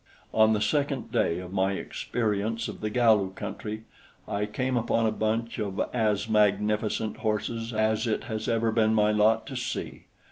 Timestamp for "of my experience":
1.37-2.67